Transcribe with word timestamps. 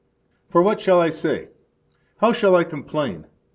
4 0.49 0.63
For 0.63 0.63
what 0.63 0.81
shall 0.81 0.99
I 0.99 1.11
say? 1.11 1.49
How 2.17 2.31
shall 2.31 2.55
I 2.55 2.63
complain? 2.63 3.27